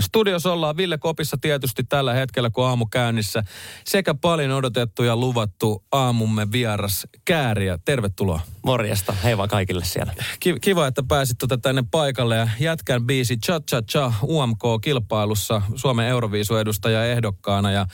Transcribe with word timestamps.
Studiossa 0.00 0.52
ollaan 0.52 0.76
Ville 0.76 0.98
Kopissa 0.98 1.36
tietysti 1.40 1.84
tällä 1.84 2.14
hetkellä, 2.14 2.50
kun 2.50 2.66
aamu 2.66 2.86
käynnissä. 2.86 3.42
Sekä 3.84 4.14
paljon 4.14 4.50
odotettu 4.50 5.02
ja 5.02 5.16
luvattu 5.16 5.84
aamumme 5.92 6.52
vieras 6.52 7.06
Kääriä. 7.24 7.78
Tervetuloa. 7.84 8.40
Morjesta. 8.62 9.12
Hei 9.12 9.36
vaan 9.36 9.48
kaikille 9.48 9.84
siellä. 9.84 10.14
Ki- 10.40 10.60
kiva, 10.60 10.86
että 10.86 11.02
pääsit 11.08 11.38
tuota 11.38 11.58
tänne 11.58 11.84
paikalle 11.90 12.36
ja 12.36 12.48
jätkän 12.60 13.06
biisi 13.06 13.36
Cha 13.36 13.60
Cha 13.60 13.82
Cha 13.82 14.12
UMK-kilpailussa 14.22 15.62
Suomen 15.74 16.06
Euroviisu-edustaja 16.06 17.04
ehdokkaana. 17.04 17.70
Ja 17.70 17.86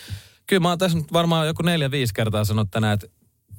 kyllä 0.46 0.60
mä 0.60 0.68
oon 0.68 0.78
tässä 0.78 0.98
nyt 0.98 1.12
varmaan 1.12 1.46
joku 1.46 1.62
neljä, 1.62 1.90
viisi 1.90 2.14
kertaa 2.14 2.44
sanonut 2.44 2.70
tänään, 2.70 2.94
että 2.94 3.06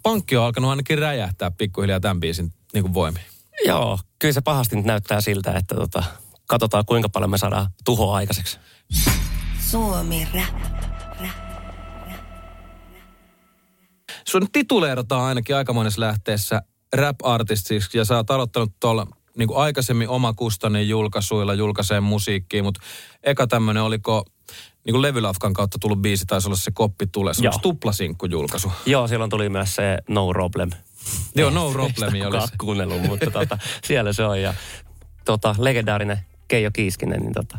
pankki 0.03 0.38
on 0.38 0.44
alkanut 0.44 0.70
ainakin 0.70 1.00
räjähtää 1.00 1.52
pikkuhiljaa 1.52 2.00
tämän 2.00 2.20
biisin 2.20 2.53
niin 2.73 2.84
kuin 2.84 2.94
voimiin. 2.94 3.25
Joo, 3.66 4.00
kyllä 4.20 4.34
se 4.34 4.41
pahasti 4.41 4.75
nyt 4.75 4.86
näyttää 4.86 5.22
siltä, 5.22 5.52
että 5.52 5.75
tota, 5.75 6.03
katsotaan 6.48 6.85
kuinka 6.85 7.09
paljon 7.09 7.31
me 7.31 7.38
saadaan 7.38 7.67
tuhoa 7.85 8.16
aikaiseksi. 8.16 8.59
Suomi 9.59 10.27
Rap. 10.34 10.76
Sun 14.27 14.48
tituleerataan 14.52 15.23
ainakin 15.23 15.55
aika 15.55 15.73
monessa 15.73 16.02
lähteessä 16.02 16.62
rap-artistiksi 16.95 17.98
ja 17.98 18.05
sä 18.05 18.16
oot 18.16 18.31
aloittanut 18.31 18.72
tuolla 18.80 19.08
niin 19.38 19.48
kuin 19.48 19.58
aikaisemmin 19.58 20.09
omakustannin 20.09 20.89
julkaisuilla 20.89 21.53
julkaiseen 21.53 22.03
musiikkiin, 22.03 22.64
mutta 22.64 22.81
eka 23.23 23.47
tämmöinen 23.47 23.84
oliko 23.84 24.25
niin 24.86 24.94
kuin 24.94 25.02
levylafkan 25.02 25.53
kautta 25.53 25.78
tullut 25.81 26.02
biisi, 26.02 26.25
taisi 26.25 26.47
olla 26.47 26.58
se 26.58 26.72
koppi 26.72 27.08
tulee. 27.08 27.34
Se 27.34 27.47
on 27.47 27.62
tuplasinkku 27.62 28.25
julkaisu. 28.25 28.72
Joo, 28.86 29.08
silloin 29.08 29.30
tuli 29.30 29.50
myös 29.50 29.75
se 29.75 29.97
No 30.09 30.28
Problem. 30.28 30.69
Joo, 31.36 31.50
no 31.50 31.67
Ei 31.67 31.73
problemi 31.73 32.17
sitä 32.17 32.25
kukaan 32.25 32.50
kuunnellut, 32.59 33.02
mutta 33.02 33.31
tota, 33.31 33.58
siellä 33.84 34.14
se 34.14 34.23
on. 34.23 34.41
Ja 34.41 34.53
tota, 35.25 35.56
legendaarinen 35.58 36.19
Keijo 36.47 36.71
Kiiskinen 36.71 37.21
niin 37.21 37.33
tota, 37.33 37.57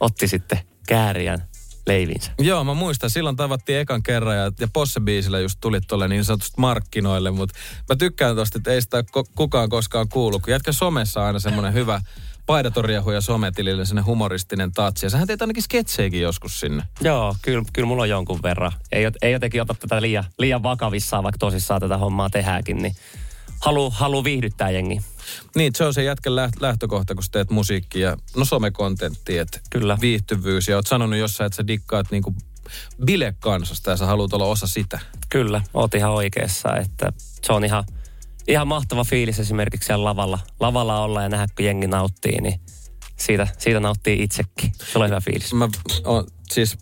otti 0.00 0.28
sitten 0.28 0.58
kääriän 0.86 1.48
leivinsä. 1.86 2.32
Joo, 2.38 2.64
mä 2.64 2.74
muistan. 2.74 3.10
Silloin 3.10 3.36
tavattiin 3.36 3.78
ekan 3.78 4.02
kerran 4.02 4.36
ja, 4.36 4.52
ja 4.60 4.68
Posse-biisillä 4.72 5.40
just 5.40 5.58
tuli 5.60 5.80
tuolle 5.80 6.08
niin 6.08 6.24
sanotusti 6.24 6.54
markkinoille, 6.60 7.30
mutta 7.30 7.54
mä 7.88 7.96
tykkään 7.96 8.36
tosta, 8.36 8.58
että 8.58 8.70
ei 8.70 8.82
sitä 8.82 9.00
ko- 9.00 9.30
kukaan 9.34 9.68
koskaan 9.68 10.08
kuullut. 10.08 10.42
Kun 10.42 10.52
jätkä 10.52 10.72
somessa 10.72 11.26
aina 11.26 11.38
semmoinen 11.38 11.74
hyvä 11.74 12.00
paidatoriehu 12.46 13.10
ja 13.10 13.20
sometilille 13.20 13.84
semmoinen 13.84 14.06
humoristinen 14.06 14.72
tatsi. 14.72 15.06
Ja 15.06 15.10
sähän 15.10 15.26
teet 15.26 15.42
ainakin 15.42 15.62
sketsejäkin 15.62 16.20
joskus 16.20 16.60
sinne. 16.60 16.82
Joo, 17.00 17.36
kyllä, 17.42 17.64
kyllä 17.72 17.86
mulla 17.86 18.02
on 18.02 18.08
jonkun 18.08 18.42
verran. 18.42 18.72
Ei, 18.92 19.04
ei 19.22 19.32
jotenkin 19.32 19.62
ota 19.62 19.74
tätä 19.74 20.02
liian, 20.02 20.24
liian 20.38 20.62
vakavissaan, 20.62 21.24
vaikka 21.24 21.38
tosissaan 21.38 21.80
tätä 21.80 21.98
hommaa 21.98 22.30
tehdäänkin, 22.30 22.82
niin 22.82 22.94
halu, 23.64 23.90
halu 23.90 24.24
viihdyttää 24.24 24.70
jengi. 24.70 25.00
Niin, 25.56 25.74
se 25.74 25.84
on 25.84 25.94
se 25.94 26.02
jätkän 26.02 26.32
läht- 26.32 26.60
lähtökohta, 26.60 27.14
kun 27.14 27.24
teet 27.32 27.50
musiikkia 27.50 28.08
ja 28.08 28.16
no 28.36 28.44
somekontenttia, 28.44 29.42
että 29.42 29.60
Kyllä. 29.70 29.98
viihtyvyys. 30.00 30.68
Ja 30.68 30.76
oot 30.76 30.86
sanonut 30.86 31.18
jossain, 31.18 31.46
että 31.46 31.56
sä 31.56 31.66
dikkaat 31.66 32.10
niinku 32.10 32.34
bilekansasta 33.04 33.90
ja 33.90 33.96
sä 33.96 34.06
haluat 34.06 34.32
olla 34.32 34.44
osa 34.44 34.66
sitä. 34.66 34.98
Kyllä, 35.28 35.60
oot 35.74 35.94
ihan 35.94 36.10
oikeassa, 36.10 36.76
että 36.76 37.12
se 37.42 37.52
on 37.52 37.64
ihan, 37.64 37.84
ihan 38.48 38.68
mahtava 38.68 39.04
fiilis 39.04 39.40
esimerkiksi 39.40 39.86
siellä 39.86 40.04
lavalla, 40.04 40.38
lavalla 40.60 41.00
olla 41.00 41.22
ja 41.22 41.28
nähdä, 41.28 41.46
kun 41.56 41.64
jengi 41.64 41.86
nauttii, 41.86 42.40
niin 42.40 42.60
siitä, 43.18 43.46
siitä 43.58 43.80
nauttii 43.80 44.22
itsekin. 44.22 44.72
Se 44.92 44.98
on 44.98 45.06
hyvä 45.06 45.20
fiilis. 45.20 45.54
Mä 45.54 45.68
on, 46.04 46.26
siis 46.52 46.78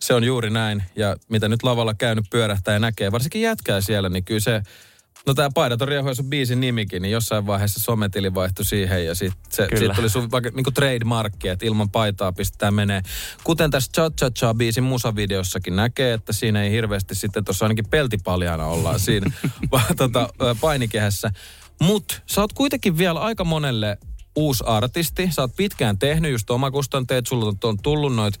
se 0.00 0.14
on 0.14 0.24
juuri 0.24 0.50
näin. 0.50 0.82
Ja 0.96 1.16
mitä 1.28 1.48
nyt 1.48 1.62
lavalla 1.62 1.94
käynyt 1.94 2.24
pyörähtää 2.30 2.74
ja 2.74 2.80
näkee, 2.80 3.12
varsinkin 3.12 3.42
jätkää 3.42 3.80
siellä, 3.80 4.08
niin 4.08 4.24
kyllä 4.24 4.40
se... 4.40 4.62
No 5.28 5.34
tämä 5.34 5.48
Paidaton 5.54 5.88
riehu 5.88 6.08
on 6.08 6.14
biisin 6.28 6.60
nimikin, 6.60 7.02
niin 7.02 7.12
jossain 7.12 7.46
vaiheessa 7.46 7.80
sometili 7.80 8.34
vaihtui 8.34 8.64
siihen 8.64 9.06
ja 9.06 9.14
sitten 9.14 9.68
siitä 9.78 9.94
tuli 9.94 10.08
sun 10.08 10.30
vaikka 10.30 10.50
niinku 10.54 10.70
trademarkki, 10.70 11.48
että 11.48 11.66
ilman 11.66 11.90
paitaa 11.90 12.32
pistetään 12.32 12.74
menee. 12.74 13.02
Kuten 13.44 13.70
tässä 13.70 13.92
Cha 13.92 14.10
Cha 14.10 14.30
Cha 14.30 14.54
biisin 14.54 14.84
musavideossakin 14.84 15.76
näkee, 15.76 16.12
että 16.12 16.32
siinä 16.32 16.62
ei 16.62 16.70
hirveästi 16.70 17.14
sitten 17.14 17.44
tuossa 17.44 17.64
ainakin 17.64 17.88
peltipaljana 17.90 18.66
ollaan 18.66 19.00
siinä 19.00 19.30
vaan 19.72 19.96
tota, 19.96 20.28
painikehässä. 20.60 21.30
Mutta 21.80 22.14
sä 22.26 22.40
oot 22.40 22.52
kuitenkin 22.52 22.98
vielä 22.98 23.20
aika 23.20 23.44
monelle 23.44 23.98
uusi 24.38 24.64
artisti. 24.66 25.28
Sä 25.32 25.42
oot 25.42 25.56
pitkään 25.56 25.98
tehnyt 25.98 26.32
just 26.32 26.50
omakustanteet, 26.50 27.26
sulla 27.26 27.46
on, 27.46 27.54
on 27.62 27.78
tullut 27.82 28.14
noit, 28.14 28.34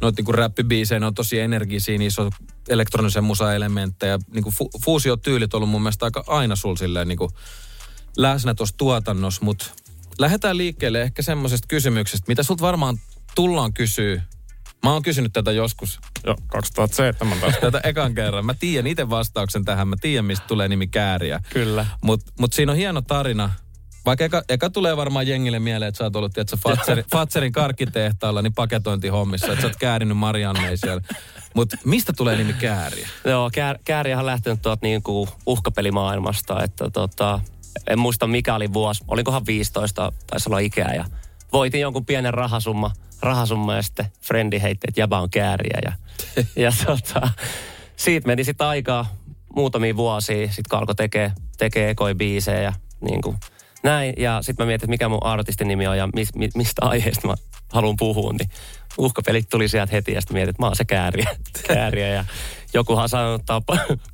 noit 0.00 0.16
niinku 0.16 0.32
räppibiisejä, 0.32 1.00
ne 1.00 1.06
on 1.06 1.14
tosi 1.14 1.40
energisiä, 1.40 1.98
niissä 1.98 2.22
on 2.22 2.30
elektronisen 2.68 3.24
musa-elementtejä. 3.24 4.18
Niinku 4.34 4.50
fu- 4.50 4.80
fuusiotyylit 4.84 5.54
on 5.54 5.58
ollut 5.58 5.70
mun 5.70 5.82
mielestä 5.82 6.04
aika 6.04 6.24
aina 6.26 6.56
sul 6.56 6.76
silleen 6.76 7.08
niinku 7.08 7.30
läsnä 8.16 8.54
tuossa 8.54 8.76
tuotannossa, 8.76 9.44
mutta 9.44 9.66
lähdetään 10.18 10.56
liikkeelle 10.56 11.02
ehkä 11.02 11.22
semmoisesta 11.22 11.66
kysymyksestä, 11.68 12.24
mitä 12.28 12.42
sulta 12.42 12.62
varmaan 12.62 12.98
tullaan 13.34 13.72
kysyä. 13.72 14.22
Mä 14.82 14.92
oon 14.92 15.02
kysynyt 15.02 15.32
tätä 15.32 15.52
joskus 15.52 16.00
jo 16.26 16.36
2017, 16.46 17.60
tätä 17.70 17.80
ekan 17.88 18.14
kerran. 18.14 18.46
Mä 18.46 18.54
tiedän 18.54 18.86
itse 18.86 19.10
vastauksen 19.10 19.64
tähän, 19.64 19.88
mä 19.88 19.96
tiedän 20.00 20.24
mistä 20.24 20.46
tulee 20.46 20.68
nimi 20.68 20.86
Kääriä. 20.86 21.40
Kyllä. 21.50 21.86
Mutta 22.02 22.32
mut 22.40 22.52
siinä 22.52 22.72
on 22.72 22.78
hieno 22.78 23.02
tarina. 23.02 23.50
Vaikka 24.08 24.24
eka, 24.24 24.42
eka 24.48 24.70
tulee 24.70 24.96
varmaan 24.96 25.26
jengille 25.26 25.58
mieleen, 25.58 25.88
että 25.88 25.98
sä 25.98 26.04
oot 26.04 26.16
ollut 26.16 26.32
tiedätkö, 26.32 26.56
Fatserin, 26.56 27.04
Fatserin 27.12 27.52
karkkitehtaalla 27.52 28.42
niin 28.42 28.54
paketointihommissa, 28.54 29.46
että 29.46 29.60
sä 29.60 29.66
oot 29.66 29.76
käärinyt 29.76 30.16
Mariannei 30.16 30.76
siellä. 30.76 31.02
Mutta 31.54 31.76
mistä 31.84 32.12
tulee 32.12 32.36
nimi 32.36 32.52
Kääriä? 32.52 33.08
Joo, 33.24 33.50
kär, 33.52 33.78
kääriä 33.84 34.18
on 34.18 34.26
lähtenyt 34.26 34.62
tuolta 34.62 34.86
niin 34.86 35.02
kuin 35.02 35.28
uhkapelimaailmasta, 35.46 36.62
että 36.62 36.90
tota, 36.90 37.40
en 37.86 37.98
muista 37.98 38.26
mikä 38.26 38.54
oli 38.54 38.72
vuosi, 38.72 39.04
olikohan 39.08 39.46
15, 39.46 40.12
taisi 40.26 40.48
olla 40.48 40.58
ikää 40.58 40.94
ja 40.94 41.04
voitin 41.52 41.80
jonkun 41.80 42.06
pienen 42.06 42.34
rahasumma, 42.34 42.90
rahasumma 43.20 43.76
ja 43.76 43.82
sitten 43.82 44.06
frendi 44.22 44.62
heitti, 44.62 44.86
että 44.88 45.00
jäbä 45.00 45.18
on 45.18 45.30
kääriä 45.30 45.78
ja, 45.84 45.92
ja 46.64 46.72
tota, 46.86 47.28
siitä 47.96 48.26
meni 48.26 48.44
sitten 48.44 48.66
aikaa 48.66 49.16
muutamia 49.56 49.96
vuosia, 49.96 50.46
sitten 50.52 50.78
alkoi 50.78 50.94
tekee, 50.94 51.32
tekee 51.58 51.90
ekoi 51.90 52.14
biisejä 52.14 52.62
ja 52.62 52.72
niin 53.00 53.22
kuin 53.22 53.36
näin. 53.82 54.14
Ja 54.16 54.42
sitten 54.42 54.64
mä 54.64 54.66
mietin, 54.66 54.84
että 54.84 54.90
mikä 54.90 55.08
mun 55.08 55.26
artistin 55.26 55.68
nimi 55.68 55.86
on 55.86 55.98
ja 55.98 56.08
mis, 56.14 56.34
mi, 56.34 56.48
mistä 56.56 56.86
aiheesta 56.86 57.28
mä 57.28 57.34
haluan 57.72 57.96
puhua, 57.98 58.32
niin 58.32 58.50
uhkapelit 58.98 59.48
tuli 59.48 59.68
sieltä 59.68 59.92
heti 59.92 60.12
ja 60.12 60.20
sitten 60.20 60.34
mietin, 60.34 60.50
että 60.50 60.62
mä 60.62 60.66
oon 60.66 60.76
se 60.76 60.84
kääriä. 60.84 61.30
kääriä 61.68 62.08
ja 62.08 62.24
jokuhan 62.74 63.08
tämä 63.46 63.56
on 63.56 63.62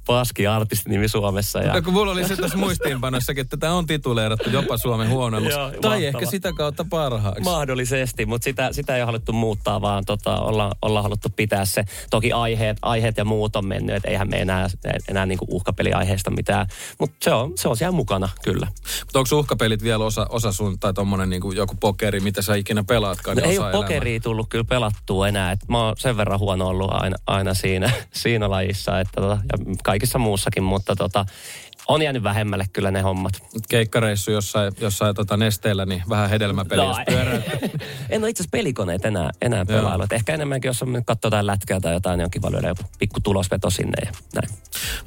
paski 0.06 0.46
artistinimi 0.46 1.08
Suomessa. 1.08 1.58
Ja, 1.58 1.72
No, 1.74 1.82
kun 1.82 1.92
mulla 1.92 2.12
oli 2.12 2.28
se 2.28 2.36
tässä 2.36 2.58
muistiinpanossakin, 2.58 3.40
että 3.40 3.56
tätä 3.56 3.72
on 3.72 3.86
tituleerattu 3.86 4.50
jopa 4.50 4.76
Suomen 4.76 5.08
huonoimmaksi. 5.08 5.58
Joo, 5.58 5.70
tai 5.70 5.74
mahtava. 5.80 5.94
ehkä 5.94 6.26
sitä 6.26 6.52
kautta 6.52 6.86
parhaaksi. 6.90 7.42
Mahdollisesti, 7.42 8.26
mutta 8.26 8.44
sitä, 8.44 8.72
sitä 8.72 8.96
ei 8.96 9.02
ole 9.02 9.06
haluttu 9.06 9.32
muuttaa, 9.32 9.80
vaan 9.80 10.04
tota, 10.04 10.40
ollaan, 10.40 10.72
ollaan 10.82 11.02
haluttu 11.02 11.28
pitää 11.36 11.64
se. 11.64 11.84
Toki 12.10 12.32
aiheet, 12.32 12.76
aiheet 12.82 13.16
ja 13.16 13.24
muut 13.24 13.56
on 13.56 13.66
mennyt, 13.66 13.96
että 13.96 14.10
eihän 14.10 14.30
me 14.30 14.40
enää, 14.40 14.68
enää 15.08 15.26
niinku 15.26 15.46
uhkapeliaiheesta 15.48 16.30
mitään. 16.30 16.66
Mutta 16.98 17.16
se 17.22 17.32
on, 17.32 17.52
se 17.54 17.68
on 17.68 17.76
siellä 17.76 17.96
mukana, 17.96 18.28
kyllä. 18.42 18.66
Mutta 19.00 19.18
onko 19.18 19.38
uhkapelit 19.38 19.82
vielä 19.82 20.04
osa, 20.04 20.26
osa 20.30 20.52
sun, 20.52 20.78
tai 20.78 20.94
tommonen 20.94 21.30
niinku 21.30 21.52
joku 21.52 21.74
pokeri, 21.80 22.20
mitä 22.20 22.42
sä 22.42 22.54
ikinä 22.54 22.84
pelaatkaan? 22.84 23.36
No 23.36 23.40
niin 23.40 23.50
ei 23.50 23.58
ole 23.58 23.72
pokeria 23.72 24.20
tullut 24.20 24.46
kyllä 24.48 24.63
pelattua 24.64 25.28
enää. 25.28 25.52
Et 25.52 25.60
mä 25.68 25.84
oon 25.84 25.94
sen 25.98 26.16
verran 26.16 26.38
huono 26.38 26.68
ollut 26.68 26.90
aina, 26.92 27.16
aina 27.26 27.54
siinä, 27.54 27.90
siinä 28.12 28.50
lajissa 28.50 29.00
että 29.00 29.20
tota, 29.20 29.38
ja 29.52 29.74
kaikissa 29.82 30.18
muussakin, 30.18 30.62
mutta 30.62 30.96
tota, 30.96 31.26
on 31.88 32.02
jäänyt 32.02 32.22
vähemmälle 32.22 32.64
kyllä 32.72 32.90
ne 32.90 33.00
hommat. 33.00 33.32
Keikkareissu 33.68 34.30
jossain, 34.30 34.72
jossain 34.80 35.14
tota 35.14 35.36
nesteellä, 35.36 35.86
niin 35.86 36.02
vähän 36.08 36.30
hedelmäpeliä 36.30 36.84
No, 36.84 36.96
en 38.10 38.22
ole 38.22 38.30
itse 38.30 38.42
asiassa 38.42 38.50
pelikoneet 38.50 39.04
enää, 39.04 39.30
enää 39.42 39.64
pelailu. 39.64 40.02
Et 40.02 40.12
Ehkä 40.12 40.34
enemmänkin, 40.34 40.68
jos 40.68 40.82
on 40.82 41.02
katsoo 41.06 41.26
jotain 41.26 41.46
lätkää 41.46 41.80
tai 41.80 41.92
jotain, 41.92 42.18
niin 42.18 42.24
on 42.24 42.30
kiva 42.30 42.50
joku 42.50 42.82
pikku 42.98 43.20
tulosveto 43.20 43.70
sinne 43.70 44.06
ja 44.06 44.12
näin. 44.34 44.58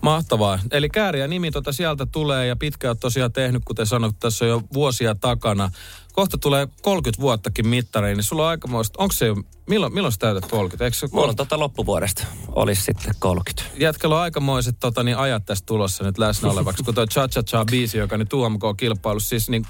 Mahtavaa. 0.01 0.59
Eli 0.71 0.89
Kääriä 0.89 1.27
nimi 1.27 1.51
tota 1.51 1.71
sieltä 1.71 2.05
tulee 2.05 2.47
ja 2.47 2.55
pitkään 2.55 2.89
oot 2.89 2.99
tosiaan 2.99 3.33
tehnyt, 3.33 3.61
kuten 3.65 3.85
sanot, 3.85 4.15
tässä 4.19 4.45
on 4.45 4.49
jo 4.49 4.61
vuosia 4.73 5.15
takana. 5.15 5.71
Kohta 6.17 6.37
tulee 6.37 6.67
30 6.81 7.21
vuottakin 7.21 7.67
mittariin, 7.67 8.17
niin 8.17 8.23
sulla 8.23 8.43
on 8.43 8.49
aikamoista, 8.49 9.03
onko 9.03 9.13
se 9.13 9.25
jo, 9.25 9.35
milloin, 9.69 9.93
milloin 9.93 10.11
sä 10.11 10.17
täytät 10.19 10.51
30? 10.51 10.85
Eikö 10.85 10.97
se 10.97 11.07
Mulla 11.11 11.27
on 11.27 11.35
tota 11.35 11.59
loppuvuodesta 11.59 12.23
olisi 12.47 12.81
sitten 12.81 13.13
30. 13.19 13.63
jätkällä 13.79 14.15
on 14.15 14.21
aikamoiset 14.21 14.75
tota, 14.79 15.03
niin 15.03 15.17
ajat 15.17 15.45
tästä 15.45 15.65
tulossa 15.65 16.03
nyt 16.03 16.17
läsnä 16.17 16.49
olevaksi, 16.49 16.83
kun 16.83 16.95
tuo 16.95 17.05
Cha 17.05 17.27
Cha 17.27 17.43
Cha 17.43 17.65
biisi, 17.65 17.97
joka 17.97 18.17
nyt 18.17 18.33
UMK-kilpailu, 18.33 19.19
siis 19.19 19.49
niin 19.49 19.65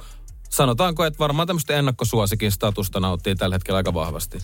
sanotaanko, 0.50 1.06
että 1.06 1.20
varmaan 1.20 1.48
tämmöistä 1.48 1.76
ennakkosuosikin 1.76 2.52
statusta 2.52 3.00
nauttii 3.00 3.36
tällä 3.36 3.56
hetkellä 3.56 3.78
aika 3.78 3.94
vahvasti. 3.94 4.38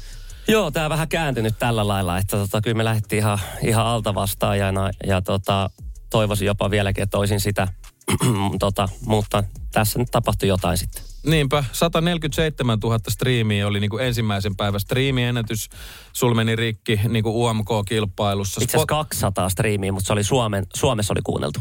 Joo, 0.48 0.72
tämä 0.72 0.90
vähän 0.90 1.08
kääntynyt 1.08 1.56
tällä 1.60 1.88
lailla, 1.88 2.18
että 2.18 2.38
tota, 2.38 2.62
kyllä 2.62 2.78
me 2.78 2.84
lähdettiin 2.84 3.20
ihan, 3.20 3.40
ihan 3.62 3.86
alta 3.86 4.16
vastaajana 4.16 4.90
ja 5.08 5.22
tota, 5.22 5.70
toivoisin 6.10 6.46
jopa 6.46 6.72
vieläkin, 6.72 7.04
että 7.04 7.18
olisin 7.18 7.40
sitä, 7.40 7.68
tota, 8.60 8.90
mutta 9.06 9.44
tässä 9.72 10.00
nyt 10.00 10.12
tapahtui 10.12 10.50
jotain 10.50 10.78
sitten. 10.78 11.13
Niinpä, 11.26 11.64
147 11.72 12.80
000 12.84 13.00
striimiä 13.10 13.68
oli 13.68 13.80
niin 13.80 13.90
kuin 13.90 14.06
ensimmäisen 14.06 14.56
päivän 14.56 14.80
striimiennätys. 14.80 15.70
Sul 16.14 16.34
meni 16.34 16.56
rikki 16.56 17.00
niin 17.10 17.24
kuin 17.24 17.36
UMK-kilpailussa. 17.36 18.62
Itse 18.64 18.78
asiassa 18.78 18.86
200 18.86 19.50
striimiä, 19.50 19.92
mutta 19.92 20.08
se 20.08 20.14
oli 20.14 20.24
Suomen, 20.24 20.66
Suomessa 20.76 21.14
oli 21.14 21.22
kuunneltu. 21.24 21.60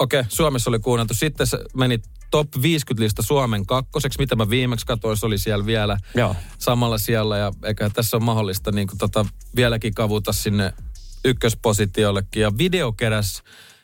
Okei, 0.00 0.20
okay, 0.20 0.30
Suomessa 0.30 0.70
oli 0.70 0.78
kuunneltu. 0.78 1.14
Sitten 1.14 1.46
se 1.46 1.58
meni 1.74 1.98
top 2.30 2.48
50 2.62 3.04
lista 3.04 3.22
Suomen 3.22 3.66
kakkoseksi, 3.66 4.18
mitä 4.18 4.36
mä 4.36 4.50
viimeksi 4.50 4.86
katsoin, 4.86 5.16
se 5.16 5.26
oli 5.26 5.38
siellä 5.38 5.66
vielä 5.66 5.98
Joo. 6.14 6.36
samalla 6.58 6.98
siellä. 6.98 7.38
Ja 7.38 7.52
eikä 7.64 7.90
tässä 7.90 8.16
on 8.16 8.24
mahdollista 8.24 8.72
niin 8.72 8.88
kuin 8.88 8.98
tota, 8.98 9.26
vieläkin 9.56 9.94
kavuta 9.94 10.32
sinne 10.32 10.72
ykköspositiollekin. 11.24 12.42
Ja 12.42 12.58
video 12.58 12.92
keräs 12.92 13.42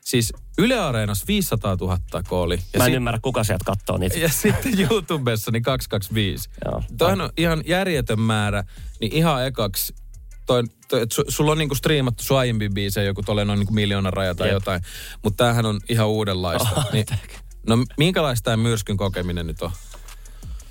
siis 0.09 0.33
Yle 0.59 0.81
Areenassa 0.81 1.25
500 1.29 1.77
000 1.81 1.99
kooli. 2.29 2.55
Ja 2.73 2.79
Mä 2.79 2.85
en 2.85 2.89
sit- 2.91 2.97
ymmärrä, 2.97 3.19
kuka 3.23 3.45
sieltä 3.45 3.65
katsoo 3.65 3.99
niitä. 3.99 4.19
ja 4.19 4.29
sitten 4.29 4.81
YouTubessa 4.81 5.51
niin 5.51 5.63
225. 5.63 6.51
Joo. 6.65 6.83
Toihan 6.99 7.21
on 7.21 7.31
ihan 7.37 7.63
järjetön 7.67 8.21
määrä, 8.21 8.65
niin 9.01 9.13
ihan 9.13 9.47
ekaksi, 9.47 9.95
toi, 10.47 10.63
toi, 10.89 11.07
su, 11.13 11.25
sulla 11.29 11.53
on 11.53 11.59
niinku 11.59 11.75
striimattu 11.75 12.23
sun 12.25 12.39
aiempi 12.39 12.69
biisejä 12.69 13.05
joku 13.05 13.23
tolle 13.23 13.45
noin 13.45 13.59
niinku 13.59 13.75
miljoonan 13.75 14.13
raja 14.13 14.35
tai 14.35 14.47
Jep. 14.49 14.53
jotain, 14.55 14.83
mutta 15.25 15.45
tämähän 15.45 15.67
on 15.67 15.81
ihan 15.89 16.09
uudenlaista. 16.09 16.69
Oh, 16.77 16.93
niin, 16.93 17.07
no 17.67 17.77
minkälaista 17.99 18.45
tämä 18.45 18.57
myrskyn 18.57 18.97
kokeminen 18.97 19.47
nyt 19.47 19.63
on? 19.63 19.71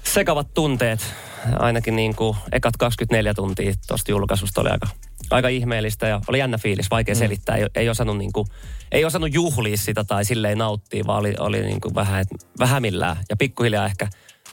Sekavat 0.03 0.53
tunteet, 0.53 1.13
ainakin 1.59 1.95
niin 1.95 2.15
kuin 2.15 2.37
ekat 2.51 2.77
24 2.77 3.33
tuntia 3.33 3.73
tuosta 3.87 4.11
julkaisusta 4.11 4.61
oli 4.61 4.69
aika, 4.69 4.87
aika 5.31 5.47
ihmeellistä 5.47 6.07
ja 6.07 6.21
oli 6.27 6.39
jännä 6.39 6.57
fiilis, 6.57 6.91
vaikea 6.91 7.15
mm. 7.15 7.19
selittää. 7.19 7.55
Ei, 7.55 7.67
ei, 7.75 7.89
osannut 7.89 8.17
niin 8.17 8.33
kuin, 8.33 8.47
ei 8.91 9.05
osannut 9.05 9.33
juhlia 9.33 9.77
sitä 9.77 10.03
tai 10.03 10.25
silleen 10.25 10.57
nauttia, 10.57 11.03
vaan 11.07 11.19
oli, 11.19 11.33
oli 11.39 11.61
niin 11.61 11.81
kuin 11.81 11.95
vähän, 11.95 12.21
et, 12.21 12.27
vähämillään. 12.59 13.17
Ja 13.29 13.35
pikkuhiljaa 13.37 13.85
ehkä 13.85 14.07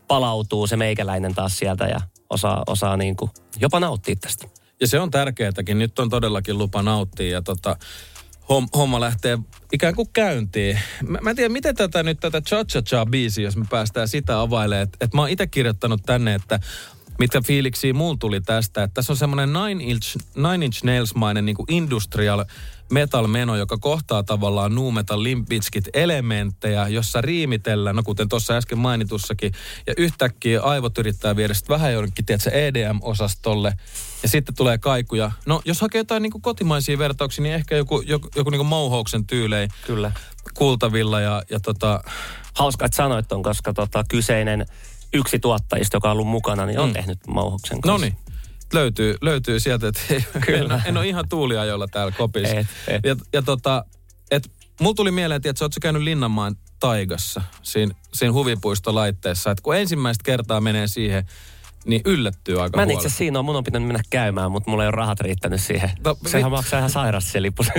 palautuu 0.09 0.67
se 0.67 0.77
meikäläinen 0.77 1.35
taas 1.35 1.59
sieltä 1.59 1.85
ja 1.85 2.01
osaa, 2.31 2.63
osaa 2.67 2.97
niin 2.97 3.17
kuin 3.17 3.31
jopa 3.61 3.81
nauttia 3.81 4.17
tästä. 4.17 4.49
Ja 4.81 4.87
se 4.87 5.01
on 5.01 5.11
tärkeätäkin. 5.11 5.79
Nyt 5.79 5.99
on 5.99 6.11
todellakin 6.11 6.59
lupa 6.59 6.83
nauttia 6.83 7.31
ja 7.31 7.43
tota, 7.43 7.77
hom, 8.49 8.69
homma 8.77 9.01
lähtee 9.01 9.39
ikään 9.73 9.95
kuin 9.95 10.09
käyntiin. 10.13 10.79
Mä, 11.07 11.19
mä 11.23 11.31
en 11.31 11.37
tiedä, 11.37 11.49
miten 11.49 11.75
tätä 11.75 12.03
nyt 12.03 12.21
tätä 12.21 12.41
cha 12.41 12.65
cha 12.65 12.83
cha 12.83 13.07
biisiä, 13.07 13.45
jos 13.45 13.57
me 13.57 13.65
päästään 13.71 14.09
sitä 14.09 14.41
availemaan. 14.41 14.83
Että 14.83 14.99
et 15.01 15.15
mä 15.15 15.21
oon 15.21 15.31
itse 15.31 15.47
kirjoittanut 15.47 16.01
tänne, 16.07 16.35
että 16.35 16.61
mitä 17.19 17.41
fiiliksiä 17.47 17.95
mulla 17.95 18.17
tuli 18.21 18.41
tästä. 18.41 18.83
Että 18.83 18.95
tässä 18.95 19.13
on 19.13 19.17
semmoinen 19.17 19.53
Nine 19.53 19.85
Inch, 19.85 20.17
Nine 20.37 20.65
Inch 20.67 20.85
Nails-mainen 20.85 21.47
niin 21.47 21.57
industrial 21.69 22.45
metal-meno, 22.91 23.57
joka 23.57 23.79
kohtaa 23.79 24.23
tavallaan 24.23 24.75
nu 24.75 24.91
metal 24.91 25.23
Limp 25.23 25.49
Bizkit 25.49 25.89
elementtejä, 25.95 26.89
jossa 26.89 27.21
riimitellään, 27.21 27.97
no 27.97 28.03
kuten 28.03 28.29
tuossa 28.29 28.55
äsken 28.55 28.79
mainitussakin, 28.79 29.53
ja 29.87 29.95
yhtäkkiä 29.97 30.63
aivot 30.63 30.99
yrittää 30.99 31.37
viedä 31.37 31.55
sitten 31.55 31.75
vähän 31.75 31.93
jonnekin, 31.93 32.27
tiedätkö, 32.27 32.51
EDM-osastolle, 32.51 33.73
ja 34.23 34.29
sitten 34.29 34.55
tulee 34.55 34.79
kaikuja. 34.79 35.31
No, 35.47 35.63
jos 35.65 35.81
hakee 35.81 35.99
jotain 35.99 36.23
niin 36.23 36.43
kotimaisia 36.43 36.99
vertauksia, 36.99 37.43
niin 37.43 37.55
ehkä 37.55 37.77
joku, 37.77 38.01
joku, 38.01 38.29
joku 38.37 38.51
niin 38.51 38.67
Mohawksen 38.67 39.27
tyylei 39.27 39.69
Kyllä. 39.87 40.13
kultavilla 40.55 41.21
ja, 41.21 41.43
ja 41.51 41.61
tota, 41.61 42.01
Hauska, 42.55 42.85
että 42.85 42.97
sanoit 42.97 43.29
ton, 43.29 43.43
koska 43.43 43.73
tota, 43.73 44.05
kyseinen 44.09 44.67
yksi 45.15 45.39
tuottajista, 45.39 45.97
joka 45.97 46.09
on 46.09 46.13
ollut 46.13 46.27
mukana, 46.29 46.67
niin 46.67 46.79
on 46.79 46.89
Mm. 46.89 46.93
tehnyt 46.93 47.19
Mouhoksen 47.27 47.77
no 47.77 47.81
kanssa. 47.81 48.07
niin, 48.07 48.17
löytyy, 48.73 49.17
löytyy 49.21 49.61
sieltä, 49.61 49.89
että 49.89 50.01
Kyllä. 50.47 50.75
en, 50.75 50.83
en 50.85 50.97
ole 50.97 51.09
ihan 51.09 51.29
tuuliajoilla 51.29 51.87
täällä 51.89 52.13
kopissa. 52.19 52.55
Et, 52.55 52.67
et. 52.89 53.05
Ja, 53.05 53.17
ja 53.33 53.43
tota, 53.43 53.85
et, 54.31 54.51
mulla 54.81 54.95
tuli 54.95 55.11
mieleen, 55.11 55.37
että 55.45 55.59
sä 55.59 55.65
oot 55.65 55.73
käynyt 55.83 56.03
Linnanmaan 56.03 56.57
taigassa, 56.81 57.43
siinä, 57.63 57.95
siinä 58.15 58.33
huvipuistolaitteessa, 58.33 59.51
että 59.51 59.63
kun 59.63 59.77
ensimmäistä 59.77 60.23
kertaa 60.25 60.61
menee 60.61 60.87
siihen, 60.87 61.27
niin 61.85 62.03
yllättyy 62.05 62.63
aika 62.63 62.77
Mä 62.77 62.83
en 62.83 62.91
itse 62.91 63.09
siinä 63.09 63.39
ole, 63.39 63.45
mun 63.45 63.57
on 63.57 63.65
pitänyt 63.65 63.87
mennä 63.89 64.03
käymään, 64.11 64.53
mutta 64.53 64.71
mulla 64.71 64.83
ei 64.83 64.87
ole 64.87 64.97
rahat 64.97 65.21
riittänyt 65.21 65.61
siihen. 65.61 65.91
No, 66.05 66.11
No, 66.11 66.31
Sehän 66.31 66.51
mit- 66.51 66.57
maksaa 66.59 66.79
ihan 66.79 66.91
sairasti 66.91 67.31
se 67.31 67.43
lippu. 67.43 67.65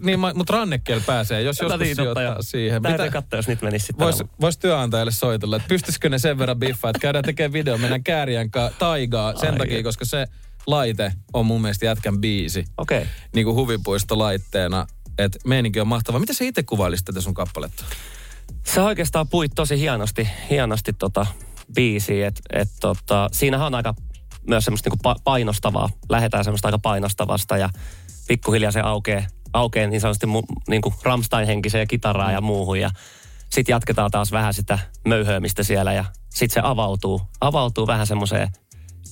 Niin, 0.00 0.18
mutta 0.34 0.52
rannekkeella 0.52 1.04
pääsee, 1.06 1.42
jos 1.42 1.60
joskus 1.60 1.80
niin, 1.80 1.96
sijoittaa 1.96 2.22
joo. 2.22 2.36
siihen. 2.40 2.82
Täytyy 2.82 3.10
katsoa, 3.10 3.38
jos 3.38 3.48
nyt 3.48 3.62
menisi 3.62 3.86
sitten. 3.86 4.04
Voisi 4.04 4.24
vois 4.40 4.58
työnantajalle 4.58 5.12
soitella, 5.12 5.56
että 5.56 5.68
pystyisikö 5.68 6.08
ne 6.08 6.18
sen 6.18 6.38
verran 6.38 6.58
biffaa, 6.58 6.90
että 6.90 7.00
käydään 7.00 7.24
tekemään 7.24 7.52
video, 7.52 7.78
mennään 7.78 8.04
kääriän 8.04 8.50
kanssa 8.50 8.78
taigaa 8.78 9.36
sen 9.36 9.52
Ai. 9.52 9.58
takia, 9.58 9.82
koska 9.82 10.04
se 10.04 10.26
laite 10.66 11.12
on 11.32 11.46
mun 11.46 11.62
mielestä 11.62 11.86
jätkän 11.86 12.20
biisi. 12.20 12.64
Okei. 12.76 12.98
Okay. 12.98 13.08
Niin 13.34 13.44
kuin 13.44 13.54
huvipuistolaitteena. 13.54 14.86
Että 15.18 15.38
meininki 15.44 15.80
on 15.80 15.88
mahtava. 15.88 16.18
Miten 16.18 16.34
sä 16.34 16.44
itse 16.44 16.62
kuvailisit 16.62 17.04
tätä 17.04 17.20
sun 17.20 17.34
kappaletta? 17.34 17.84
Se 18.64 18.80
oikeastaan 18.80 19.28
puit 19.28 19.52
tosi 19.54 19.78
hienosti, 19.78 20.28
hienosti 20.50 20.92
tota 20.92 21.26
biisiä, 21.74 22.28
että 22.28 22.42
et 22.52 22.68
tota, 22.80 23.28
siinähän 23.32 23.66
on 23.66 23.74
aika 23.74 23.94
myös 24.46 24.64
semmoista 24.64 24.90
niinku 24.90 25.08
pa- 25.08 25.20
painostavaa, 25.24 25.88
lähetään 26.08 26.44
semmoista 26.44 26.68
aika 26.68 26.78
painostavasta 26.78 27.56
ja 27.56 27.70
pikkuhiljaa 28.28 28.72
se 28.72 28.80
aukeaa, 28.80 29.22
aukeaa 29.52 29.90
niin 29.90 30.00
sanotusti 30.00 30.26
mu, 30.26 30.42
niinku 30.68 30.94
Rammstein-henkiseen 31.02 31.88
kitaraan 31.88 32.32
ja 32.32 32.40
muuhun 32.40 32.80
ja 32.80 32.90
sitten 33.50 33.72
jatketaan 33.72 34.10
taas 34.10 34.32
vähän 34.32 34.54
sitä 34.54 34.78
möyhöämistä 35.04 35.62
siellä 35.62 35.92
ja 35.92 36.04
sitten 36.30 36.54
se 36.54 36.60
avautuu, 36.64 37.20
avautuu 37.40 37.86
vähän 37.86 38.06
semmoiseen 38.06 38.48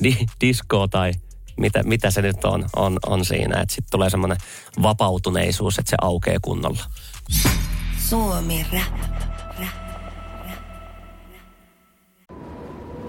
di- 0.02 0.26
diskoon 0.40 0.90
tai 0.90 1.12
mitä, 1.56 1.82
mitä 1.82 2.10
se 2.10 2.22
nyt 2.22 2.44
on, 2.44 2.66
on, 2.76 2.98
on 3.06 3.24
siinä, 3.24 3.60
että 3.60 3.74
sitten 3.74 3.90
tulee 3.90 4.10
semmoinen 4.10 4.38
vapautuneisuus, 4.82 5.78
että 5.78 5.90
se 5.90 5.96
aukeaa 6.00 6.38
kunnolla. 6.42 6.84
Suomi 8.08 8.66
Rap. 8.72 9.25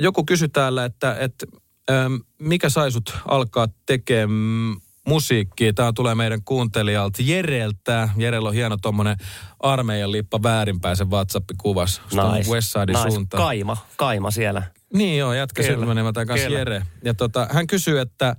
Joku 0.00 0.24
kysyi 0.24 0.48
täällä, 0.48 0.84
että, 0.84 1.16
että 1.20 1.46
ähm, 1.90 2.14
mikä 2.38 2.68
sai 2.68 2.90
sut 2.92 3.16
alkaa 3.28 3.68
tekemään 3.86 4.76
musiikkia. 5.06 5.72
Tämä 5.72 5.92
tulee 5.92 6.14
meidän 6.14 6.44
kuuntelijalta 6.44 7.22
Jereltä. 7.22 8.08
Jerellä 8.16 8.48
on 8.48 8.54
hieno 8.54 8.76
tommonen 8.76 9.16
armeijan 9.60 10.12
lippa 10.12 10.42
väärinpäin 10.42 10.96
sen 10.96 11.10
WhatsApp-kuvas. 11.10 12.02
Nice. 12.10 12.50
Westsidin 12.50 12.94
nice. 12.94 13.10
suuntaan. 13.10 13.42
Kaima, 13.42 13.76
kaima 13.96 14.30
siellä. 14.30 14.62
Niin 14.94 15.18
joo, 15.18 15.32
jätkä 15.32 15.62
Kyllä. 15.62 15.76
siltä 15.76 15.94
nimeltään 15.94 16.26
kanssa. 16.26 16.48
Jere. 16.48 16.82
Ja 17.04 17.14
tota, 17.14 17.48
hän 17.50 17.66
kysyy, 17.66 18.00
että 18.00 18.36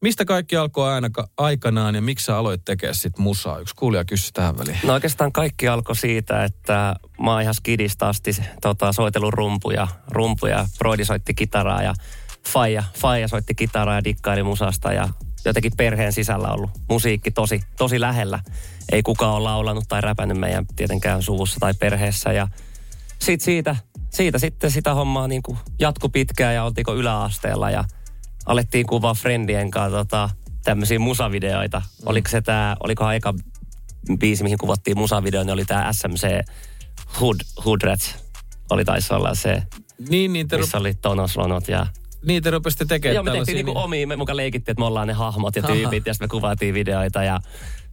mistä 0.00 0.24
kaikki 0.24 0.56
alkoi 0.56 0.92
aina, 0.92 1.08
aikanaan 1.36 1.94
ja 1.94 2.02
miksi 2.02 2.24
sä 2.24 2.36
aloit 2.36 2.64
tekemään 2.64 2.94
sit 2.94 3.18
musaa? 3.18 3.58
Yksi 3.58 3.74
kuulija 3.74 4.04
kysyi 4.04 4.30
tähän 4.32 4.58
väliin. 4.58 4.78
No 4.82 4.92
oikeastaan 4.92 5.32
kaikki 5.32 5.68
alkoi 5.68 5.96
siitä, 5.96 6.44
että 6.44 6.96
mä 7.22 7.32
oon 7.32 7.42
ihan 7.42 7.54
skidista 7.54 8.08
asti 8.08 8.30
tota, 8.60 8.92
soitellut 8.92 9.34
rumpuja, 9.34 9.88
rumpuja. 10.08 10.66
Broidi 10.78 11.04
soitti 11.04 11.34
kitaraa 11.34 11.82
ja 11.82 11.94
Faija, 12.48 12.84
Faija 12.98 13.28
soitti 13.28 13.54
kitaraa 13.54 13.94
ja 13.94 14.04
dikkaili 14.04 14.42
musasta 14.42 14.92
ja 14.92 15.08
jotenkin 15.44 15.72
perheen 15.76 16.12
sisällä 16.12 16.48
ollut 16.48 16.70
musiikki 16.88 17.30
tosi, 17.30 17.60
tosi 17.78 18.00
lähellä. 18.00 18.40
Ei 18.92 19.02
kukaan 19.02 19.34
ole 19.34 19.42
laulanut 19.42 19.84
tai 19.88 20.00
räpännyt 20.00 20.38
meidän 20.38 20.66
tietenkään 20.76 21.22
suvussa 21.22 21.60
tai 21.60 21.74
perheessä 21.74 22.32
ja 22.32 22.48
sit 23.18 23.40
siitä, 23.40 23.76
siitä 24.10 24.38
sitten 24.38 24.70
sitä 24.70 24.94
hommaa 24.94 25.28
niin 25.28 25.42
jatku 25.78 26.08
pitkään 26.08 26.54
ja 26.54 26.64
oltiinko 26.64 26.94
yläasteella 26.94 27.70
ja 27.70 27.84
alettiin 28.46 28.86
kuvaa 28.86 29.14
friendien 29.14 29.70
kanssa 29.70 29.98
tota, 29.98 30.30
tämmöisiä 30.64 30.98
musavideoita. 30.98 31.78
Mm. 31.78 32.08
Oliko 32.08 32.28
se 32.28 32.40
tää, 32.40 32.76
olikohan 32.80 33.14
eka 33.14 33.34
biisi, 34.18 34.42
mihin 34.42 34.58
kuvattiin 34.58 34.98
musavideo, 34.98 35.42
niin 35.42 35.52
oli 35.52 35.64
tää 35.64 35.92
SMC 35.92 36.26
Hood, 37.20 37.36
Hood 37.64 37.80
Rats. 37.82 38.14
Oli 38.70 38.84
taisi 38.84 39.14
olla 39.14 39.34
se, 39.34 39.62
Niin, 40.08 40.32
niin 40.32 40.48
te, 40.48 40.58
missä 40.58 40.78
oli 40.78 40.94
tonoslonot 40.94 41.68
ja... 41.68 41.86
niin 42.26 42.42
te 42.42 42.50
rupesitte 42.50 42.84
tekemään 42.84 43.14
Joo, 43.14 43.24
me 43.24 43.30
tehtiin 43.30 43.54
niinku 43.54 43.72
niin- 43.74 43.84
omia, 43.84 44.06
me 44.06 44.16
mukaan 44.16 44.36
leikittiin, 44.36 44.72
että 44.72 44.80
me 44.80 44.86
ollaan 44.86 45.06
ne 45.06 45.12
hahmot 45.12 45.56
ja 45.56 45.62
Aha. 45.64 45.72
tyypit, 45.74 46.06
ja 46.06 46.14
sitten 46.14 46.26
me 46.26 46.30
kuvaatiin 46.30 46.74
videoita 46.74 47.22
ja 47.24 47.40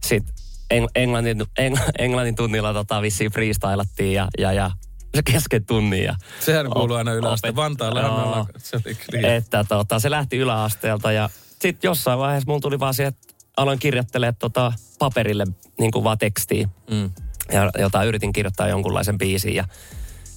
sitten 0.02 0.34
eng, 0.70 0.86
englannin, 0.94 1.44
eng, 1.58 1.76
englannin 1.98 2.34
tunnilla 2.34 2.72
tota 2.72 3.02
vissiin 3.02 3.32
freestylattiin 3.32 4.12
ja, 4.12 4.28
ja, 4.38 4.52
ja 4.52 4.70
se 5.14 5.22
kesken 5.32 5.66
tunnin. 5.66 6.04
Ja 6.04 6.14
Sehän 6.40 6.70
kuuluu 6.70 6.96
aina 6.96 7.12
yläaste. 7.12 7.48
opet- 7.48 7.56
Vantaalla 7.56 8.10
ollaan, 8.10 8.46
se 8.58 8.76
oli 8.76 8.94
kriisi. 8.94 9.26
että 9.28 9.64
tota, 9.64 9.98
se 9.98 10.10
lähti 10.10 10.36
yläasteelta 10.36 11.12
ja 11.12 11.30
sitten 11.50 11.88
jossain 11.88 12.18
vaiheessa 12.18 12.46
mulla 12.50 12.60
tuli 12.60 12.80
vaan 12.80 12.94
siihen, 12.94 13.08
että 13.12 13.34
aloin 13.56 13.78
kirjoittelemaan 13.78 14.36
tota 14.38 14.72
paperille 14.98 15.44
niin 15.80 15.90
kuin 15.90 16.04
vaan 16.04 16.18
tekstiä. 16.18 16.68
Mm. 16.90 17.10
ja 17.52 17.70
jota 17.78 18.04
yritin 18.04 18.32
kirjoittaa 18.32 18.68
jonkunlaisen 18.68 19.18
biisin. 19.18 19.54
Ja 19.54 19.64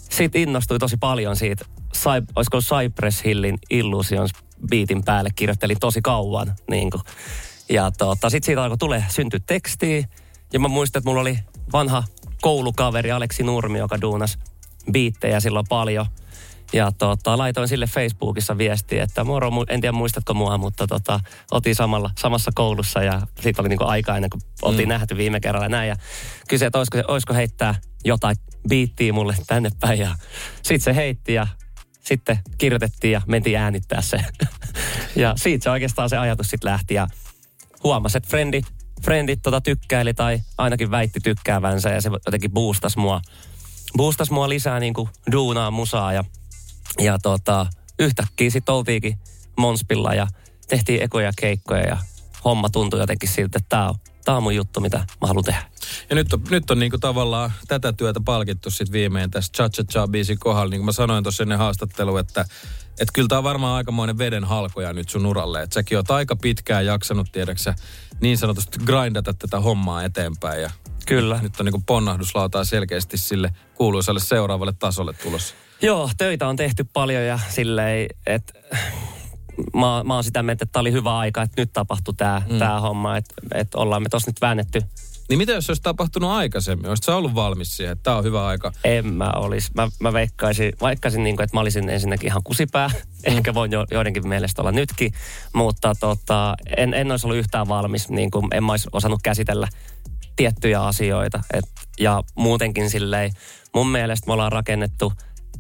siitä 0.10 0.40
innostui 0.40 0.80
tosi 0.80 0.98
paljon 0.98 1.36
siitä, 1.36 1.66
Cy, 1.94 2.10
olisiko 2.36 2.60
Cypress 2.60 3.24
Hillin 3.26 3.58
Illusions 3.70 4.32
biitin 4.70 5.04
päälle 5.04 5.30
kirjoittelin 5.36 5.80
tosi 5.80 6.02
kauan. 6.02 6.54
Niin 6.70 6.90
kuin. 6.90 7.02
Ja 7.70 7.92
tota, 7.98 8.30
sitten 8.30 8.46
siitä 8.46 8.64
alkoi 8.64 8.78
tulee 8.78 9.04
syntyä 9.10 9.40
tekstiä. 9.48 10.08
Ja 10.54 10.60
mä 10.60 10.68
muistan, 10.68 11.00
että 11.00 11.10
mulla 11.10 11.22
oli 11.22 11.40
vanha 11.72 12.04
koulukaveri 12.42 13.12
Aleksi 13.12 13.44
Nurmi, 13.44 13.78
joka 13.78 14.02
duunas 14.02 14.38
biittejä 14.92 15.40
silloin 15.40 15.66
paljon. 15.70 16.06
Ja 16.74 16.92
tota, 16.98 17.38
laitoin 17.38 17.68
sille 17.68 17.88
Facebookissa 17.88 18.58
viestiä, 18.58 19.04
että 19.04 19.24
moro, 19.24 19.52
en 19.70 19.82
tiedä 19.82 19.92
muistatko 19.92 20.34
mua, 20.34 20.58
mutta 20.58 20.88
tota, 20.88 21.20
otin 21.52 21.76
samalla, 21.76 22.12
samassa 22.18 22.52
koulussa 22.56 23.04
ja 23.04 23.22
siitä 23.40 23.62
oli 23.62 23.70
niinku 23.70 23.84
aika 23.84 24.16
ennen 24.16 24.30
kuin 24.30 24.42
oltiin 24.62 24.88
mm. 24.88 24.94
nähty 24.94 25.18
viime 25.18 25.40
kerralla 25.40 25.70
näin. 25.70 25.90
Ja 25.90 25.96
kysyi, 26.48 26.66
että 26.66 26.78
olisiko, 26.78 26.98
olisiko 27.08 27.34
heittää 27.34 27.76
jotain 28.06 28.36
biittiä 28.70 29.14
mulle 29.14 29.36
tänne 29.48 29.70
päin. 29.80 30.00
Ja 30.00 30.16
sitten 30.56 30.82
se 30.82 30.96
heitti 30.96 31.34
ja 31.34 31.48
sitten 32.04 32.40
kirjoitettiin 32.58 33.12
ja 33.12 33.22
mentiin 33.28 33.58
äänittää 33.58 34.02
se. 34.02 34.26
ja 35.16 35.34
siitä 35.36 35.64
se 35.64 35.70
oikeastaan 35.70 36.10
se 36.10 36.18
ajatus 36.18 36.48
sitten 36.48 36.72
lähti 36.72 36.94
ja 36.94 37.08
huomasi, 37.84 38.18
että 38.18 38.30
frendit, 38.30 38.66
frendit 39.04 39.40
tota 39.44 39.62
tykkäili 39.62 40.14
tai 40.14 40.40
ainakin 40.58 40.92
väitti 40.92 41.20
tykkäävänsä 41.20 41.90
ja 41.90 42.02
se 42.02 42.10
jotenkin 42.26 42.52
boostas 42.52 42.98
mua, 42.98 43.22
boostas 43.98 44.32
mua 44.32 44.50
lisää 44.50 44.80
niin 44.80 44.94
kuin 44.94 45.10
duunaa, 45.32 45.72
musaa 45.72 46.14
ja, 46.14 46.24
ja 47.00 47.20
tota, 47.20 47.66
yhtäkkiä 48.00 48.50
sitten 48.50 48.76
oltiinkin 48.76 49.18
Monspilla 49.58 50.14
ja 50.14 50.28
tehtiin 50.68 51.04
ekoja 51.04 51.32
keikkoja 51.40 51.84
ja 51.84 51.98
homma 52.46 52.70
tuntui 52.70 53.00
jotenkin 53.00 53.30
siltä, 53.30 53.58
että 53.58 53.70
tämä 53.70 53.90
on, 53.90 53.96
tää 54.26 54.38
on 54.38 54.44
mun 54.44 54.56
juttu, 54.56 54.80
mitä 54.80 54.98
mä 54.98 55.28
haluan 55.28 55.44
tehdä. 55.44 55.64
Ja 56.10 56.16
nyt 56.16 56.34
on, 56.34 56.42
nyt 56.50 56.72
on 56.72 56.80
niinku 56.80 56.98
tavallaan 56.98 57.54
tätä 57.68 57.94
työtä 57.94 58.20
palkittu 58.26 58.72
sitten 58.72 58.92
viimein 58.92 59.32
tässä 59.32 59.52
Cha 59.56 59.70
Cha 59.70 59.84
Cha 59.84 60.08
kohdalla. 60.40 60.70
Niin 60.70 60.80
kuin 60.80 60.86
mä 60.86 60.92
sanoin 60.92 61.24
tuossa 61.24 61.44
ennen 61.44 61.58
haastattelua, 61.58 62.20
että 62.20 62.46
että 63.00 63.14
kyllä 63.14 63.28
tämä 63.28 63.38
on 63.38 63.44
varmaan 63.44 63.76
aikamoinen 63.76 64.18
veden 64.18 64.44
halkoja 64.44 64.94
nyt 64.94 65.10
sun 65.10 65.26
uralle. 65.26 65.62
Että 65.62 65.74
säkin 65.74 65.98
oot 65.98 66.12
aika 66.12 66.36
pitkään 66.36 66.86
jaksanut, 66.86 67.32
tiedäksä, 67.32 67.76
niin 68.22 68.38
sanotusti 68.38 68.80
grindata 68.86 69.34
tätä 69.34 69.60
hommaa 69.60 70.04
eteenpäin. 70.04 70.62
Ja 70.62 70.70
Kyllä. 71.08 71.40
Nyt 71.42 71.60
on 71.60 71.66
niin 71.66 71.84
ponnahduslautaa 71.84 72.64
selkeästi 72.64 73.18
sille 73.18 73.54
kuuluisalle 73.74 74.20
seuraavalle 74.20 74.74
tasolle 74.80 75.14
tulossa. 75.14 75.56
Joo, 75.82 76.10
töitä 76.18 76.48
on 76.48 76.56
tehty 76.56 76.84
paljon 76.94 77.24
ja 77.24 77.40
silleen, 77.50 78.08
että 78.26 78.54
mä, 79.74 80.04
mä 80.04 80.14
oon 80.14 80.24
sitä 80.24 80.44
mieltä, 80.44 80.64
että 80.64 80.74
tämä 80.74 80.82
oli 80.82 80.92
hyvä 80.92 81.18
aika, 81.18 81.42
että 81.42 81.62
nyt 81.62 81.74
tapahtui 81.74 82.14
tämä 82.14 82.42
mm. 82.50 82.60
Tää 82.60 82.80
homma, 82.80 83.18
että, 83.18 83.36
että 83.54 83.78
ollaan 83.78 84.04
me 84.04 84.10
tossa 84.10 84.30
nyt 84.30 84.42
väännetty 84.42 84.82
niin 85.30 85.38
mitä 85.38 85.52
jos 85.52 85.66
se 85.66 85.72
olisi 85.72 85.84
tapahtunut 85.84 86.30
aikaisemmin? 86.30 86.88
Olisitko 86.88 87.16
ollut 87.16 87.36
valmis 87.36 87.78
siihen, 87.78 87.92
että 87.92 88.04
tämä 88.04 88.18
on 88.18 88.24
hyvä 88.24 88.48
aika? 88.48 88.72
En 88.84 89.14
mä 89.14 89.32
olisi. 89.36 89.72
Mä, 89.76 89.88
mä 90.00 90.14
veikkaisin, 90.14 90.74
vaikkaisin 90.82 91.24
niin 91.24 91.36
kuin, 91.36 91.44
että 91.44 91.58
mä 91.58 91.62
olisin 91.62 91.90
ensinnäkin 91.90 92.28
ihan 92.28 92.44
kusipää. 92.44 92.88
Mm. 92.88 92.94
Ehkä 93.24 93.54
voin 93.54 93.72
jo, 93.72 93.86
joidenkin 93.92 94.28
mielestä 94.28 94.62
olla 94.62 94.72
nytkin. 94.72 95.14
Mutta 95.54 95.94
tota, 96.00 96.56
en, 96.78 96.94
en 96.94 97.12
olisi 97.12 97.28
ollut 97.28 97.40
yhtään 97.40 97.68
valmis. 97.68 98.10
Niin 98.10 98.32
kuin, 98.32 98.48
en 98.52 98.64
mä 98.64 98.74
olisi 98.74 98.90
osannut 98.92 99.20
käsitellä 99.24 99.68
tiettyjä 100.38 100.84
asioita. 100.84 101.44
Et, 101.54 101.66
ja 102.00 102.24
muutenkin 102.36 102.90
silleen, 102.90 103.32
mun 103.74 103.90
mielestä 103.90 104.28
me 104.28 104.34
ollaan 104.34 104.52
rakennettu 104.52 105.14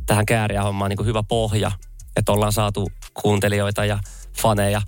tähän 0.06 0.26
kääriähommaan 0.26 0.90
niin 0.90 0.98
kuin 0.98 1.08
hyvä 1.08 1.24
pohja. 1.24 1.72
Että 2.16 2.32
ollaan 2.32 2.54
saatu 2.54 2.92
kuuntelijoita 3.14 3.86
ja 3.86 4.00
faneja. 4.38 4.82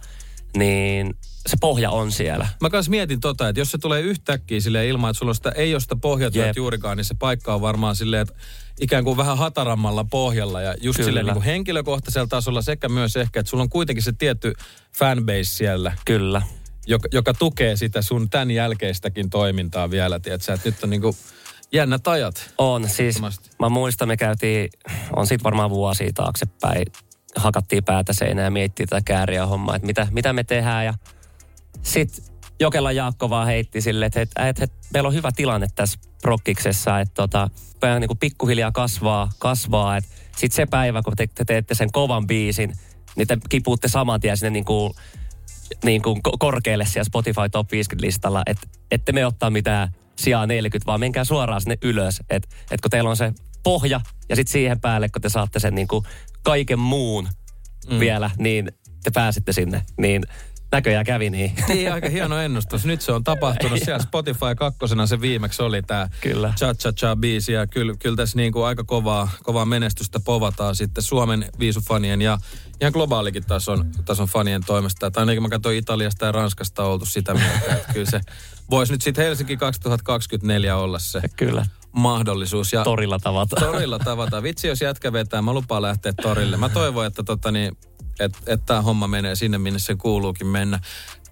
Niin 0.58 1.16
se 1.48 1.58
pohja 1.62 1.90
on 1.92 2.12
siellä. 2.12 2.48
Mä 2.62 2.70
kanssa 2.70 2.90
mietin 2.90 3.20
tota, 3.20 3.50
että 3.50 3.62
jos 3.62 3.72
se 3.72 3.78
tulee 3.78 4.02
yhtäkkiä 4.02 4.60
sille 4.60 4.88
ilman, 4.88 5.10
että 5.10 5.20
sulla 5.20 5.34
sitä, 5.34 5.52
ei 5.52 5.74
ole 5.74 5.80
sitä 5.80 5.96
pohjatyötä 5.96 6.54
juurikaan, 6.56 6.98
niin 6.98 7.06
se 7.06 7.16
paikka 7.20 7.54
on 7.54 7.62
varmaan 7.62 7.96
silleen, 7.96 8.22
että 8.22 8.34
ikään 8.80 9.04
kuin 9.04 9.18
vähän 9.18 9.38
hatarammalla 9.38 10.04
pohjalla 10.04 10.62
ja 10.62 10.76
just 10.82 11.04
silleen 11.04 11.26
niin 11.26 11.34
kuin 11.34 11.44
henkilökohtaisella 11.44 12.28
tasolla 12.28 12.62
sekä 12.62 12.90
myös 12.90 13.16
ehkä, 13.16 13.40
että 13.40 13.50
sulla 13.50 13.64
on 13.64 13.70
kuitenkin 13.70 14.04
se 14.04 14.12
tietty 14.12 14.54
fanbase 14.98 15.44
siellä. 15.44 15.96
Kyllä. 16.06 16.42
Joka, 16.88 17.08
joka 17.12 17.34
tukee 17.34 17.76
sitä 17.76 18.02
sun 18.02 18.30
tämän 18.30 18.52
jälkeistäkin 18.52 19.30
toimintaa 19.30 19.90
vielä, 19.90 20.20
tiedätkö, 20.20 20.54
että 20.54 20.70
nyt 20.70 20.84
on 20.84 20.90
niin 20.90 21.02
kuin 21.02 21.16
jännät 21.72 22.08
ajat. 22.08 22.54
On, 22.58 22.90
siis 22.90 23.22
mä 23.60 23.70
muistan, 23.70 24.08
me 24.08 24.18
käytiin, 24.18 24.70
on 25.16 25.28
siitä 25.28 25.44
varmaan 25.44 25.70
vuosia 25.70 26.12
taaksepäin, 26.14 26.86
hakattiin 27.36 27.84
päätä 27.84 28.14
seinään 28.14 28.46
ja 28.46 28.52
miettii 28.52 28.86
tätä 28.86 29.02
kääriä 29.06 29.46
hommaa, 29.46 29.76
että 29.76 29.86
mitä, 29.86 30.08
mitä 30.12 30.34
me 30.34 30.44
tehdään 30.44 30.86
ja 30.86 30.94
sitten 31.84 32.26
Jokela 32.60 32.92
Jaakko 32.92 33.30
vaan 33.30 33.48
heitti 33.48 33.82
sille, 33.82 34.06
että, 34.06 34.22
että, 34.22 34.48
että, 34.48 34.64
että 34.64 34.78
meillä 34.94 35.08
on 35.08 35.14
hyvä 35.14 35.32
tilanne 35.36 35.68
tässä 35.76 36.00
prokkiksessa, 36.22 37.00
että 37.00 37.14
tota, 37.14 37.50
niin 38.00 38.08
kuin 38.08 38.18
pikkuhiljaa 38.18 38.72
kasvaa, 38.72 39.32
kasvaa 39.40 39.98
että 39.98 40.10
sitten 40.38 40.56
se 40.56 40.66
päivä, 40.66 41.02
kun 41.02 41.14
te, 41.16 41.28
te 41.28 41.46
teette 41.46 41.76
sen 41.76 41.92
kovan 41.92 42.28
biisin, 42.28 42.74
niin 43.16 43.28
te 43.28 43.38
kipuutte 43.50 43.88
saman 43.88 44.20
tien 44.20 44.38
sinne 44.38 44.50
niin 44.50 44.66
kuin, 44.66 44.94
niin 45.84 46.02
kuin 46.02 46.22
korkealle 46.40 46.86
siellä 46.86 47.04
Spotify 47.04 47.50
Top 47.52 47.68
50-listalla, 47.68 48.42
että 48.46 48.68
ette 48.92 49.12
me 49.12 49.26
ottaa 49.26 49.50
mitään 49.50 49.90
sijaa 50.16 50.48
40, 50.48 50.86
vaan 50.86 51.00
menkää 51.00 51.24
suoraan 51.24 51.62
sinne 51.62 51.78
ylös. 51.84 52.22
Että 52.30 52.50
et 52.72 52.82
kun 52.82 52.92
teillä 52.92 53.10
on 53.10 53.18
se 53.18 53.34
pohja 53.64 54.02
ja 54.30 54.36
sitten 54.36 54.52
siihen 54.52 54.82
päälle, 54.82 55.10
kun 55.10 55.22
te 55.22 55.30
saatte 55.30 55.60
sen 55.60 55.76
niin 55.76 55.88
kuin 55.88 56.06
kaiken 56.44 56.80
muun 56.80 57.30
mm. 57.90 58.00
vielä, 58.00 58.30
niin 58.38 58.72
te 59.04 59.12
pääsette 59.14 59.54
sinne. 59.54 59.82
Niin 59.98 60.24
näköjään 60.72 61.06
kävi 61.06 61.30
niin. 61.30 61.52
Niin, 61.68 61.94
aika 61.94 62.10
hieno 62.10 62.38
ennustus. 62.38 62.86
Nyt 62.86 63.02
se 63.02 63.12
on 63.12 63.24
tapahtunut. 63.24 63.80
Siellä 63.86 64.04
Spotify 64.04 64.56
kakkosena 64.58 65.08
se 65.08 65.22
viimeksi 65.22 65.64
oli 65.64 65.82
tämä 65.82 66.10
kyllä. 66.22 66.54
Cha 66.58 66.74
Cha 66.74 66.94
Cha 66.94 67.16
biisi. 67.16 67.54
Ja 67.54 67.68
kyllä, 67.68 67.94
kyllä 68.00 68.16
tässä 68.16 68.38
niin 68.38 68.54
kuin 68.54 68.66
aika 68.66 68.84
kovaa, 68.84 69.30
kovaa 69.44 69.66
menestystä 69.66 70.20
povataan 70.20 70.76
sitten 70.76 71.04
Suomen 71.04 71.46
viisufanien 71.60 72.22
ja 72.22 72.38
ihan 72.82 72.94
globaalikin 72.94 73.46
tason, 73.46 73.92
tason 74.06 74.28
fanien 74.28 74.62
toimesta. 74.66 75.12
Tai 75.12 75.22
ainakin 75.22 75.42
mä 75.42 75.50
katsoin 75.50 75.78
Italiasta 75.78 76.26
ja 76.26 76.32
Ranskasta 76.32 76.84
oltu 76.84 77.06
sitä 77.06 77.34
mieltä, 77.34 77.76
että 77.76 77.94
kyllä 77.94 78.12
se 78.12 78.22
voisi 78.70 78.94
nyt 78.94 79.02
sitten 79.02 79.24
Helsinki 79.24 79.58
2024 79.58 80.78
olla 80.78 81.00
se. 81.00 81.22
Kyllä 81.36 81.66
mahdollisuus. 81.92 82.74
Ja 82.74 82.84
torilla 82.84 83.20
tavata. 83.20 83.56
Torilla 83.56 84.00
tavata. 84.00 84.44
Vitsi, 84.44 84.68
jos 84.68 84.82
jätkä 84.82 85.14
vetää, 85.14 85.42
mä 85.42 85.54
lupaan 85.54 85.82
lähteä 85.82 86.14
torille. 86.22 86.58
Mä 86.58 86.70
toivon, 86.70 87.06
että 87.06 87.24
tota, 87.24 87.52
niin, 87.52 87.78
että 88.20 88.38
et 88.48 88.66
tämä 88.66 88.82
homma 88.82 89.08
menee 89.08 89.36
sinne, 89.36 89.58
minne 89.58 89.80
se 89.80 89.96
kuuluukin 89.96 90.48
mennä. 90.48 90.80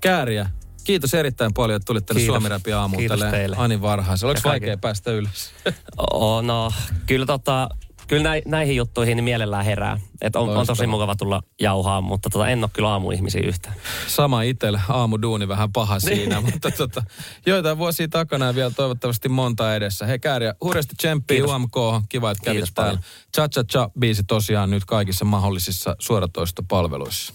Kääriä, 0.02 0.50
kiitos 0.84 1.14
erittäin 1.14 1.54
paljon, 1.54 1.78
että 1.78 1.86
tulit 1.86 2.06
tänne 2.06 2.26
Suomi 2.26 2.50
Räpi 2.50 2.74
aamuun 2.74 3.04
tälle 3.08 3.56
Ani 3.58 3.82
varhaisen. 3.82 4.28
Oliko 4.28 4.42
vaikea 4.44 4.78
päästä 4.78 5.12
ylös? 5.12 5.52
Oh, 5.98 6.44
no, 6.44 6.72
kyllä 7.06 7.26
tota, 7.26 7.70
kyllä 8.08 8.24
näi, 8.24 8.42
näihin 8.46 8.76
juttuihin 8.76 9.16
niin 9.16 9.24
mielellään 9.24 9.66
herää. 9.66 10.00
Et 10.22 10.36
on, 10.36 10.50
on 10.58 10.68
tosi 10.68 10.88
mukava 10.88 11.16
tulla 11.16 11.42
jauhaa, 11.60 12.02
mutta 12.02 12.30
tota, 12.30 12.50
en 12.50 12.64
ole 12.64 12.70
kyllä 12.74 12.90
aamuihmisiä 12.90 13.42
yhtään. 13.46 13.76
Sama 14.08 14.42
itsellä, 14.42 14.82
aamuduuni 14.90 15.48
vähän 15.48 15.72
paha 15.72 16.00
siinä, 16.00 16.42
mutta 16.52 16.72
tota, 16.72 17.04
joitain 17.46 17.78
vuosia 17.78 18.08
takana 18.08 18.46
ja 18.46 18.56
vielä 18.56 18.72
toivottavasti 18.72 19.30
monta 19.30 19.76
edessä. 19.76 20.06
Hei 20.06 20.20
Kääriä, 20.20 20.56
hurjasti 20.64 20.96
tsemppiä 20.96 21.46
UMK, 21.46 21.76
kiva, 22.10 22.32
että 22.32 22.44
kävit 22.44 22.66
täällä. 22.76 23.00
Cha 23.36 23.50
Cha 23.50 23.64
Cha 23.64 23.90
biisi 24.00 24.24
tosiaan 24.24 24.70
nyt 24.70 24.86
kaikissa 24.86 25.26
mahdollisissa 25.26 25.96
suoratoistopalveluissa. 26.00 27.34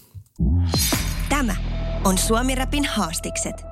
Tämä 1.29 1.57
on 2.05 2.19
Suomi 2.19 2.55
Rapin 2.55 2.85
haastikset. 2.85 3.72